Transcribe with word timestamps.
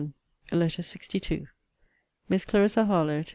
LETTER 0.51 0.81
LXII 0.81 1.45
MISS 2.27 2.45
CLARISSA 2.45 2.85
HARLOWE, 2.85 3.21
TO 3.21 3.25
MRS. 3.25 3.29